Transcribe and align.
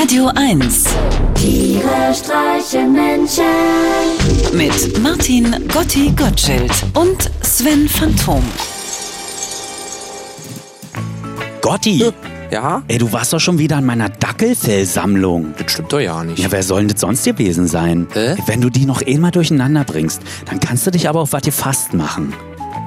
Radio 0.00 0.30
1 0.34 0.84
Tiere 1.34 2.14
streichen 2.14 2.92
Menschen. 2.92 3.44
mit 4.54 4.98
Martin 5.02 5.54
Gotti 5.72 6.10
Gottschild 6.16 6.72
und 6.94 7.30
Sven 7.42 7.86
Phantom. 7.86 8.42
Gotti, 11.60 12.10
Ja? 12.50 12.82
ey, 12.88 12.96
du 12.96 13.12
warst 13.12 13.34
doch 13.34 13.40
schon 13.40 13.58
wieder 13.58 13.76
an 13.76 13.84
meiner 13.84 14.08
Dackelfellsammlung. 14.08 15.52
Das 15.58 15.70
stimmt 15.72 15.92
doch 15.92 16.00
ja 16.00 16.24
nicht. 16.24 16.38
Ja, 16.38 16.50
wer 16.50 16.62
soll 16.62 16.80
denn 16.80 16.88
das 16.88 17.00
sonst 17.02 17.24
gewesen 17.24 17.66
sein? 17.66 18.08
Hä? 18.14 18.36
Wenn 18.46 18.62
du 18.62 18.70
die 18.70 18.86
noch 18.86 19.02
eh 19.02 19.18
mal 19.18 19.30
durcheinander 19.30 19.84
bringst, 19.84 20.22
dann 20.46 20.60
kannst 20.60 20.86
du 20.86 20.90
dich 20.90 21.10
aber 21.10 21.20
auf 21.20 21.32
was 21.34 21.42
gefasst 21.42 21.92
machen. 21.92 22.32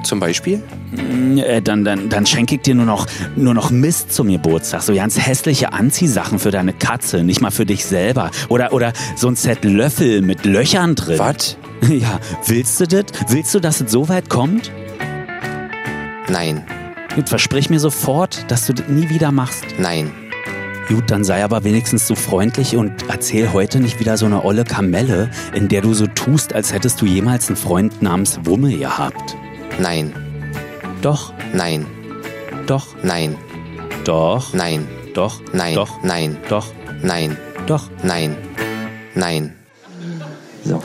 Zum 0.04 0.20
Beispiel? 0.20 0.62
Äh, 1.38 1.62
dann, 1.62 1.84
dann, 1.84 2.10
dann 2.10 2.26
schenke 2.26 2.56
ich 2.56 2.62
dir 2.62 2.76
nur 2.76 2.86
noch, 2.86 3.08
nur 3.36 3.54
noch 3.54 3.72
Mist 3.72 4.14
zum 4.14 4.28
Geburtstag. 4.28 4.82
So 4.82 4.94
ganz 4.94 5.18
hässliche 5.18 5.74
Anziehsachen 5.74 6.40
für 6.40 6.52
deine 6.52 6.74
Katze, 6.74 7.24
nicht 7.24 7.42
mal 7.42 7.52
für 7.52 7.66
dich 7.66 7.86
selber. 7.86 8.30
Oder, 8.50 8.74
oder 8.74 8.94
so 9.16 9.28
ein 9.28 9.36
Set 9.36 9.64
Löffel 9.64 10.22
mit 10.22 10.46
Löchern 10.46 10.96
drin. 10.96 11.20
Was? 11.20 11.58
Ja, 11.90 12.22
willst 12.48 12.80
du 12.80 12.88
das? 12.88 13.04
Willst 13.28 13.54
du, 13.54 13.60
dass 13.60 13.82
es 13.82 13.92
so 13.92 14.08
weit 14.08 14.30
kommt? 14.30 14.72
Nein. 16.30 16.64
Gut, 17.14 17.28
versprich 17.28 17.70
mir 17.70 17.80
sofort, 17.82 18.50
dass 18.50 18.68
du 18.68 18.74
das 18.74 18.88
nie 18.88 19.10
wieder 19.10 19.34
machst. 19.34 19.66
Nein. 19.78 20.10
Gut, 20.88 21.12
dann 21.12 21.24
sei 21.24 21.44
aber 21.44 21.64
wenigstens 21.64 22.08
so 22.08 22.16
freundlich 22.16 22.76
und 22.76 22.92
erzähl 23.10 23.54
heute 23.54 23.80
nicht 23.80 24.00
wieder 24.00 24.18
so 24.18 24.26
eine 24.26 24.44
olle 24.44 24.64
Kamelle, 24.64 25.30
in 25.54 25.68
der 25.68 25.82
du 25.82 25.94
so 25.94 26.08
tust, 26.08 26.54
als 26.54 26.74
hättest 26.74 27.02
du 27.02 27.06
jemals 27.06 27.48
einen 27.48 27.58
Freund 27.58 28.02
namens 28.02 28.40
Wumme 28.44 28.76
gehabt. 28.78 29.36
Nein. 29.80 30.14
Doch, 31.02 31.34
Nein. 31.54 31.86
doch, 32.68 32.88
Nein. 33.04 33.38
doch, 34.06 34.54
Nein. 34.54 34.88
doch, 35.14 35.40
Nein. 35.54 35.78
doch, 35.78 35.90
Nein. 36.04 36.38
doch, 36.50 36.68
Nein. 37.02 37.38
doch. 37.68 37.90
Nein. 38.04 38.36
Nein. 39.16 39.56
So. 40.64 40.82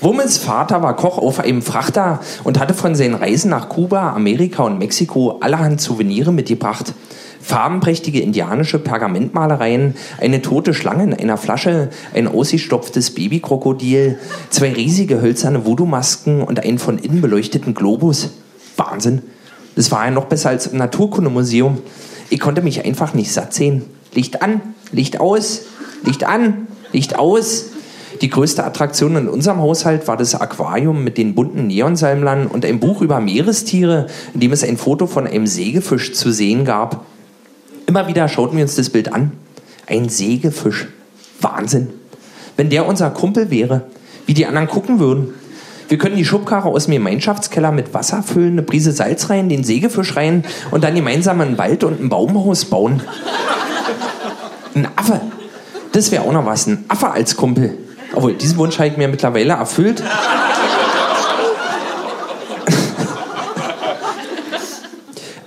Wummels 0.00 0.38
Vater 0.38 0.82
war 0.82 0.96
Koch 0.96 1.18
auf 1.18 1.40
einem 1.40 1.60
Frachter 1.60 2.20
und 2.42 2.58
hatte 2.58 2.72
von 2.72 2.94
seinen 2.94 3.14
Reisen 3.14 3.50
nach 3.50 3.68
Kuba, 3.68 4.12
Amerika 4.14 4.62
und 4.62 4.78
Mexiko 4.78 5.38
allerhand 5.40 5.80
Souvenire 5.80 6.32
mitgebracht. 6.32 6.94
Farbenprächtige 7.40 8.20
indianische 8.20 8.78
Pergamentmalereien, 8.78 9.94
eine 10.20 10.42
tote 10.42 10.74
Schlange 10.74 11.04
in 11.04 11.14
einer 11.14 11.36
Flasche, 11.36 11.88
ein 12.14 12.28
ausgestopftes 12.28 13.14
Babykrokodil, 13.14 14.18
zwei 14.50 14.72
riesige 14.72 15.20
hölzerne 15.20 15.64
Voodoo-Masken 15.64 16.42
und 16.42 16.62
einen 16.62 16.78
von 16.78 16.98
innen 16.98 17.20
beleuchteten 17.20 17.74
Globus. 17.74 18.30
Wahnsinn. 18.76 19.22
Das 19.74 19.90
war 19.90 20.04
ja 20.04 20.10
noch 20.10 20.26
besser 20.26 20.50
als 20.50 20.66
im 20.66 20.78
Naturkundemuseum. 20.78 21.78
Ich 22.28 22.40
konnte 22.40 22.62
mich 22.62 22.84
einfach 22.84 23.14
nicht 23.14 23.32
satt 23.32 23.54
sehen. 23.54 23.84
Licht 24.12 24.42
an, 24.42 24.60
Licht 24.92 25.20
aus, 25.20 25.62
Licht 26.04 26.24
an, 26.24 26.66
Licht 26.92 27.18
aus. 27.18 27.66
Die 28.20 28.28
größte 28.28 28.64
Attraktion 28.64 29.16
in 29.16 29.28
unserem 29.28 29.58
Haushalt 29.58 30.06
war 30.06 30.16
das 30.16 30.34
Aquarium 30.34 31.02
mit 31.04 31.16
den 31.16 31.34
bunten 31.34 31.68
Neonsalmlern 31.68 32.46
und 32.48 32.66
ein 32.66 32.80
Buch 32.80 33.00
über 33.00 33.20
Meerestiere, 33.20 34.08
in 34.34 34.40
dem 34.40 34.52
es 34.52 34.62
ein 34.62 34.76
Foto 34.76 35.06
von 35.06 35.26
einem 35.26 35.46
Sägefisch 35.46 36.12
zu 36.12 36.30
sehen 36.30 36.64
gab. 36.64 37.06
Immer 37.90 38.06
wieder 38.06 38.28
schauten 38.28 38.56
wir 38.56 38.62
uns 38.62 38.76
das 38.76 38.88
Bild 38.88 39.12
an. 39.12 39.32
Ein 39.88 40.08
Sägefisch. 40.08 40.86
Wahnsinn. 41.40 41.88
Wenn 42.56 42.70
der 42.70 42.86
unser 42.86 43.10
Kumpel 43.10 43.50
wäre, 43.50 43.82
wie 44.26 44.34
die 44.34 44.46
anderen 44.46 44.68
gucken 44.68 45.00
würden. 45.00 45.34
Wir 45.88 45.98
können 45.98 46.14
die 46.14 46.24
Schubkarre 46.24 46.68
aus 46.68 46.84
dem 46.84 46.94
Gemeinschaftskeller 46.94 47.72
mit 47.72 47.92
Wasser 47.92 48.22
füllen, 48.22 48.52
eine 48.52 48.62
Prise 48.62 48.92
Salz 48.92 49.28
rein, 49.28 49.48
den 49.48 49.64
Sägefisch 49.64 50.14
rein 50.14 50.44
und 50.70 50.84
dann 50.84 50.94
gemeinsam 50.94 51.40
einen 51.40 51.58
Wald 51.58 51.82
und 51.82 52.00
ein 52.00 52.08
Baumhaus 52.08 52.66
bauen. 52.66 53.02
Ein 54.76 54.86
Affe. 54.94 55.20
Das 55.90 56.12
wäre 56.12 56.22
auch 56.22 56.32
noch 56.32 56.46
was. 56.46 56.68
Ein 56.68 56.84
Affe 56.86 57.10
als 57.10 57.36
Kumpel. 57.36 57.76
Obwohl, 58.14 58.34
diesen 58.34 58.56
Wunsch 58.58 58.78
habe 58.78 58.86
ich 58.86 58.98
mir 58.98 59.08
mittlerweile 59.08 59.54
erfüllt. 59.54 60.00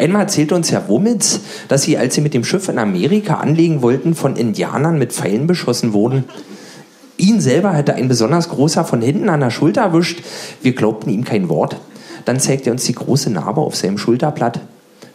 Einmal 0.03 0.23
erzählte 0.23 0.53
uns 0.53 0.69
Herr 0.69 0.89
Wommitz, 0.89 1.39
dass 1.69 1.83
sie, 1.83 1.97
als 1.97 2.13
sie 2.13 2.19
mit 2.19 2.33
dem 2.33 2.43
Schiff 2.43 2.67
in 2.67 2.77
Amerika 2.77 3.35
anlegen 3.35 3.81
wollten, 3.81 4.15
von 4.15 4.35
Indianern 4.35 4.99
mit 4.99 5.13
Pfeilen 5.13 5.47
beschossen 5.47 5.93
wurden. 5.93 6.25
Ihn 7.15 7.39
selber 7.39 7.71
hätte 7.71 7.93
ein 7.93 8.09
besonders 8.09 8.49
großer 8.49 8.83
von 8.83 9.01
hinten 9.01 9.29
an 9.29 9.39
der 9.39 9.49
Schulter 9.49 9.79
erwischt. 9.79 10.21
Wir 10.61 10.75
glaubten 10.75 11.09
ihm 11.09 11.23
kein 11.23 11.47
Wort. 11.47 11.77
Dann 12.25 12.41
zeigte 12.41 12.69
er 12.69 12.73
uns 12.73 12.83
die 12.83 12.95
große 12.95 13.29
Narbe 13.29 13.61
auf 13.61 13.77
seinem 13.77 13.97
Schulterblatt. 13.97 14.59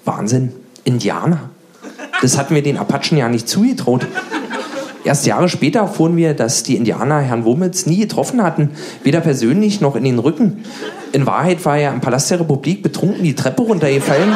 Wahnsinn, 0.06 0.54
Indianer. 0.84 1.50
Das 2.22 2.38
hatten 2.38 2.54
wir 2.54 2.62
den 2.62 2.78
Apachen 2.78 3.19
ja 3.19 3.28
nicht 3.28 3.47
zugetraut. 3.47 4.06
Erst 5.04 5.27
Jahre 5.27 5.50
später 5.50 5.81
erfuhren 5.81 6.16
wir, 6.16 6.32
dass 6.32 6.62
die 6.62 6.77
Indianer 6.77 7.21
Herrn 7.21 7.44
Wommitz 7.44 7.84
nie 7.84 7.98
getroffen 7.98 8.43
hatten, 8.43 8.71
weder 9.03 9.21
persönlich 9.21 9.82
noch 9.82 9.97
in 9.97 10.04
den 10.04 10.19
Rücken. 10.19 10.65
In 11.12 11.27
Wahrheit 11.27 11.62
war 11.66 11.77
er 11.77 11.93
im 11.93 12.00
Palast 12.00 12.31
der 12.31 12.41
Republik 12.41 12.82
betrunken 12.82 13.22
die 13.22 13.34
Treppe 13.34 13.62
runtergefallen 13.62 14.34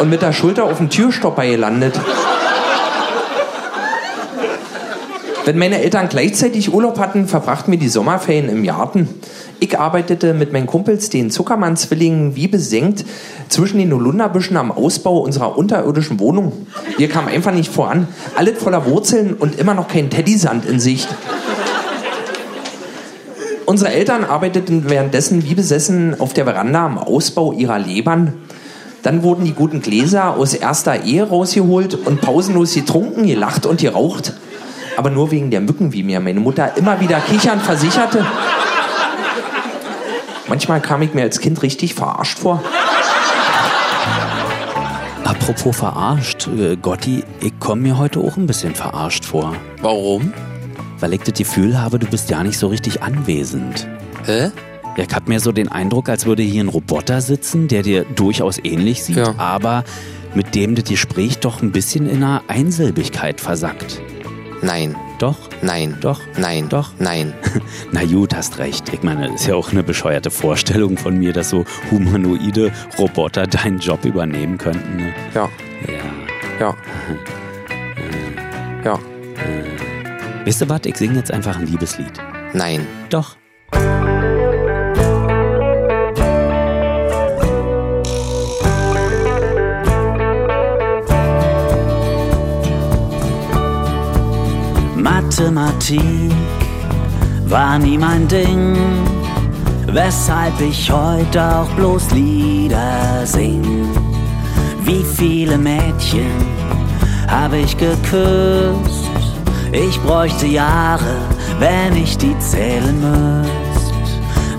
und 0.00 0.10
mit 0.10 0.22
der 0.22 0.32
Schulter 0.32 0.64
auf 0.64 0.78
den 0.78 0.90
Türstopper 0.90 1.46
gelandet. 1.46 1.98
Wenn 5.44 5.58
meine 5.58 5.82
Eltern 5.82 6.08
gleichzeitig 6.08 6.72
Urlaub 6.72 6.98
hatten, 7.00 7.26
verbrachten 7.26 7.72
wir 7.72 7.78
die 7.78 7.88
Sommerferien 7.88 8.48
im 8.48 8.62
Garten. 8.62 9.08
Ich 9.58 9.78
arbeitete 9.78 10.34
mit 10.34 10.52
meinen 10.52 10.66
Kumpels, 10.66 11.10
den 11.10 11.30
Zuckermann-Zwillingen, 11.30 12.36
wie 12.36 12.46
besenkt 12.46 13.04
zwischen 13.48 13.78
den 13.78 13.92
Holunderbüschen 13.92 14.56
am 14.56 14.70
Ausbau 14.70 15.18
unserer 15.18 15.56
unterirdischen 15.58 16.20
Wohnung. 16.20 16.66
Wir 16.96 17.08
kamen 17.08 17.28
einfach 17.28 17.52
nicht 17.52 17.72
voran. 17.72 18.06
Alles 18.36 18.62
voller 18.62 18.86
Wurzeln 18.86 19.34
und 19.34 19.58
immer 19.58 19.74
noch 19.74 19.88
kein 19.88 20.10
Teddysand 20.10 20.64
in 20.64 20.78
Sicht. 20.78 21.08
Unsere 23.66 23.92
Eltern 23.92 24.24
arbeiteten 24.24 24.90
währenddessen 24.90 25.44
wie 25.44 25.54
besessen 25.54 26.20
auf 26.20 26.34
der 26.34 26.44
Veranda 26.44 26.84
am 26.84 26.98
Ausbau 26.98 27.52
ihrer 27.52 27.78
Lebern. 27.78 28.34
Dann 29.02 29.22
wurden 29.22 29.44
die 29.44 29.52
guten 29.52 29.82
Gläser 29.82 30.36
aus 30.36 30.54
erster 30.54 31.02
Ehe 31.04 31.28
rausgeholt 31.28 31.94
und 31.94 32.20
pausenlos 32.20 32.74
getrunken, 32.74 33.26
gelacht 33.26 33.66
und 33.66 33.80
geraucht. 33.80 34.32
Aber 34.96 35.10
nur 35.10 35.30
wegen 35.30 35.50
der 35.50 35.60
Mücken, 35.60 35.92
wie 35.92 36.02
mir 36.02 36.20
meine 36.20 36.40
Mutter 36.40 36.76
immer 36.76 37.00
wieder 37.00 37.18
kichernd 37.20 37.62
versicherte. 37.62 38.24
Manchmal 40.48 40.80
kam 40.80 41.02
ich 41.02 41.14
mir 41.14 41.22
als 41.22 41.40
Kind 41.40 41.62
richtig 41.62 41.94
verarscht 41.94 42.38
vor. 42.38 42.62
Apropos 45.24 45.76
verarscht, 45.76 46.48
äh, 46.48 46.76
Gotti, 46.76 47.24
ich 47.40 47.58
komme 47.58 47.82
mir 47.82 47.98
heute 47.98 48.20
auch 48.20 48.36
ein 48.36 48.46
bisschen 48.46 48.74
verarscht 48.74 49.24
vor. 49.24 49.54
Warum? 49.80 50.32
Weil 51.00 51.14
ich 51.14 51.22
das 51.22 51.34
Gefühl 51.34 51.80
habe, 51.80 51.98
du 51.98 52.06
bist 52.06 52.30
ja 52.30 52.42
nicht 52.44 52.58
so 52.58 52.68
richtig 52.68 53.02
anwesend. 53.02 53.88
Hä? 54.24 54.50
Ja, 54.96 55.04
ich 55.08 55.14
hab 55.14 55.28
mir 55.28 55.40
so 55.40 55.52
den 55.52 55.68
Eindruck, 55.68 56.08
als 56.08 56.26
würde 56.26 56.42
hier 56.42 56.62
ein 56.62 56.68
Roboter 56.68 57.20
sitzen, 57.20 57.66
der 57.68 57.82
dir 57.82 58.04
durchaus 58.04 58.58
ähnlich 58.62 59.02
sieht, 59.02 59.16
Ja. 59.16 59.34
aber 59.38 59.84
mit 60.34 60.54
dem 60.54 60.74
das 60.74 60.84
Gespräch 60.84 61.38
doch 61.38 61.62
ein 61.62 61.72
bisschen 61.72 62.08
in 62.08 62.16
einer 62.22 62.42
Einsilbigkeit 62.48 63.40
versackt. 63.40 64.00
Nein. 64.62 64.94
Doch? 65.18 65.36
Nein. 65.60 65.96
Doch? 66.00 66.20
Nein. 66.38 66.68
Doch? 66.68 66.90
Nein. 66.98 67.32
Na 67.92 68.04
gut, 68.04 68.34
hast 68.34 68.58
recht. 68.58 68.92
Ich 68.92 69.02
meine, 69.02 69.28
das 69.28 69.42
ist 69.42 69.46
ja 69.48 69.54
auch 69.54 69.70
eine 69.72 69.82
bescheuerte 69.82 70.30
Vorstellung 70.30 70.96
von 70.96 71.18
mir, 71.18 71.32
dass 71.32 71.50
so 71.50 71.64
humanoide 71.90 72.70
Roboter 72.98 73.46
deinen 73.46 73.78
Job 73.78 74.04
übernehmen 74.04 74.58
könnten. 74.58 74.96
Ne? 74.96 75.12
Ja. 75.34 75.48
Ja. 75.88 75.94
Ja. 76.60 76.74
Ja. 78.84 78.98
Weißt 80.44 80.60
du 80.62 80.68
was, 80.68 80.80
ich 80.86 80.96
singe 80.96 81.14
jetzt 81.18 81.30
einfach 81.30 81.56
ein 81.56 81.66
Liebeslied. 81.68 82.12
Nein. 82.52 82.84
Doch. 83.10 83.36
Mathematik 95.02 96.30
war 97.46 97.76
nie 97.76 97.98
mein 97.98 98.28
Ding, 98.28 98.76
weshalb 99.86 100.60
ich 100.60 100.90
heute 100.92 101.42
auch 101.42 101.68
bloß 101.70 102.12
Lieder 102.12 103.26
sing. 103.26 103.64
Wie 104.84 105.02
viele 105.02 105.58
Mädchen 105.58 106.30
habe 107.26 107.58
ich 107.58 107.76
geküsst? 107.76 109.10
Ich 109.72 110.00
bräuchte 110.02 110.46
Jahre, 110.46 111.16
wenn 111.58 111.96
ich 111.96 112.16
die 112.16 112.38
zählen 112.38 112.96
müsst. 113.00 113.81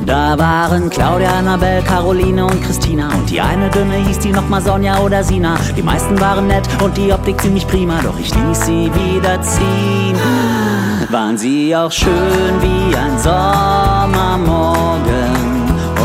Da 0.05 0.37
waren 0.37 0.89
Claudia, 0.89 1.29
Annabelle, 1.37 1.81
Caroline 1.83 2.45
und 2.45 2.61
Christina. 2.63 3.07
Und 3.09 3.29
die 3.29 3.39
eine 3.39 3.69
Dünne 3.69 3.95
hieß 3.95 4.19
die 4.19 4.31
nochmal 4.31 4.61
Sonja 4.61 4.99
oder 4.99 5.23
Sina. 5.23 5.55
Die 5.77 5.81
meisten 5.81 6.19
waren 6.19 6.47
nett 6.47 6.67
und 6.83 6.97
die 6.97 7.13
Optik 7.13 7.39
ziemlich 7.41 7.65
prima. 7.67 7.99
Doch 8.03 8.19
ich 8.19 8.33
ließ 8.35 8.65
sie 8.65 8.91
wieder 8.93 9.41
ziehen. 9.41 10.17
Waren 11.09 11.37
sie 11.37 11.75
auch 11.75 11.91
schön 11.91 12.61
wie 12.61 12.95
ein 12.95 13.17
Sommermorgen. 13.19 14.53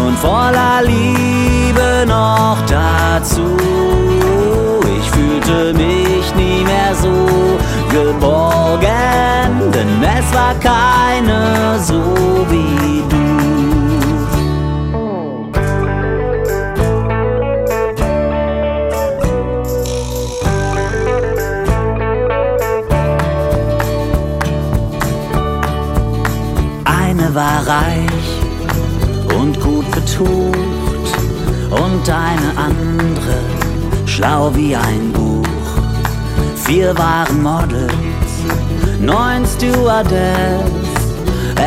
Und 0.07 0.17
voller 0.19 0.83
Liebe 0.85 2.05
noch 2.07 2.59
dazu. 2.69 3.57
Ich 4.99 5.11
fühlte 5.11 5.73
mich 5.75 6.35
nie 6.37 6.63
mehr 6.65 6.95
so 6.95 7.27
geborgen 7.91 8.69
es 10.19 10.35
war 10.35 10.55
keine 10.61 11.79
so 11.81 12.01
wie 12.51 12.78
war 27.39 27.65
reich 27.69 28.29
und 29.39 29.61
gut 29.61 29.89
betucht 29.93 31.15
und 31.71 32.11
eine 32.11 32.51
andere 32.57 33.39
schlau 34.07 34.51
wie 34.57 34.75
ein 34.75 35.13
Buch. 35.13 35.47
Vier 36.65 36.99
waren 36.99 37.41
Models, 37.41 38.33
neun 39.01 39.47
Stewardess. 39.47 40.69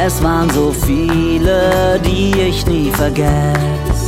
Es 0.05 0.21
waren 0.21 0.49
so 0.49 0.73
viele, 0.73 2.01
die 2.03 2.33
ich 2.49 2.65
nie 2.65 2.91
vergess. 2.91 4.01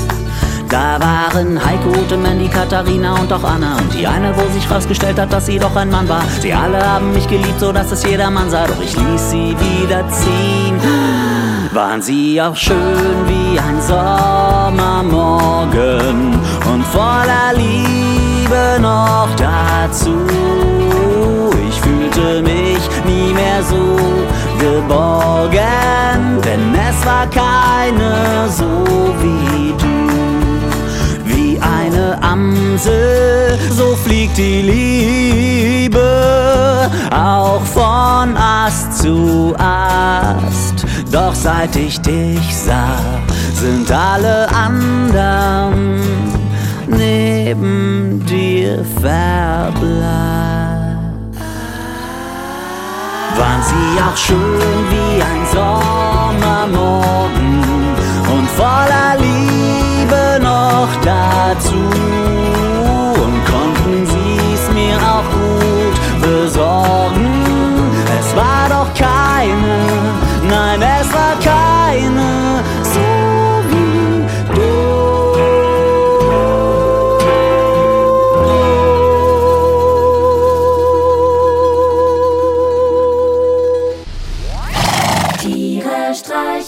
Da 0.67 0.99
waren 0.99 1.63
Heiko, 1.63 1.97
Ute, 1.97 2.17
Mandy, 2.17 2.49
Katharina 2.49 3.13
und 3.21 3.31
auch 3.31 3.43
Anna 3.43 3.77
und 3.77 3.93
die 3.93 4.05
eine, 4.05 4.35
wo 4.35 4.51
sich 4.53 4.69
rausgestellt 4.69 5.17
hat, 5.17 5.31
dass 5.31 5.45
sie 5.45 5.59
doch 5.59 5.75
ein 5.77 5.89
Mann 5.89 6.09
war. 6.09 6.23
Sie 6.41 6.51
alle 6.51 6.85
haben 6.85 7.13
mich 7.13 7.27
geliebt, 7.29 7.59
so 7.61 7.71
dass 7.71 7.89
es 7.93 8.03
jedermann 8.03 8.49
sah, 8.49 8.67
doch 8.67 8.81
ich 8.83 8.97
ließ 8.97 9.31
sie 9.31 9.55
wieder 9.59 10.03
ziehen. 10.09 11.22
Waren 11.73 12.01
sie 12.03 12.39
auch 12.39 12.55
schön 12.55 13.27
wie 13.27 13.57
ein 13.57 13.81
Sommermorgen 13.81 16.39
und 16.71 16.85
voller 16.85 17.51
Liebe 17.55 18.79
noch 18.79 19.29
dazu. 19.35 20.15
Ich 21.67 21.81
fühlte 21.81 22.43
mich 22.43 22.77
nie 23.07 23.33
mehr 23.33 23.63
so 23.63 23.97
geborgen, 24.59 26.39
denn 26.45 26.75
es 26.75 27.03
war 27.07 27.25
keine 27.31 28.47
so 28.49 28.85
wie 29.23 29.73
du 29.81 30.11
wie 31.25 31.59
eine 31.59 32.21
Amsel, 32.21 33.57
so 33.71 33.95
fliegt 33.95 34.37
die 34.37 34.61
Liebe 34.61 36.03
auch 37.09 37.65
von 37.65 38.37
Ast 38.37 39.01
zu 39.01 39.55
Ast. 39.57 40.72
Doch 41.13 41.35
seit 41.35 41.75
ich 41.75 42.01
dich 42.01 42.55
sah, 42.55 42.97
sind 43.53 43.91
alle 43.91 44.49
anderen 44.49 46.01
neben 46.87 48.25
dir 48.25 48.83
verblasst. 48.99 49.83
Waren 53.37 53.61
sie 53.61 54.01
auch 54.01 54.17
schön 54.17 54.59
wie 54.89 55.12